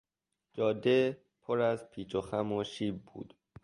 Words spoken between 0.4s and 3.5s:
جاده پر از پیچ و خم و شیب بود.